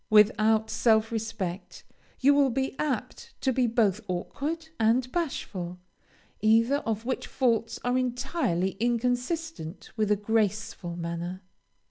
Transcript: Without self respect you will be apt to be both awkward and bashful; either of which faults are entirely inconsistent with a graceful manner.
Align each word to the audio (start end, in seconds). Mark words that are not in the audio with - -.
Without 0.09 0.71
self 0.71 1.11
respect 1.11 1.83
you 2.19 2.33
will 2.33 2.49
be 2.49 2.75
apt 2.79 3.35
to 3.41 3.53
be 3.53 3.67
both 3.67 4.01
awkward 4.07 4.69
and 4.79 5.11
bashful; 5.11 5.77
either 6.41 6.77
of 6.77 7.05
which 7.05 7.27
faults 7.27 7.77
are 7.83 7.99
entirely 7.99 8.71
inconsistent 8.79 9.91
with 9.95 10.09
a 10.09 10.15
graceful 10.15 10.95
manner. 10.95 11.43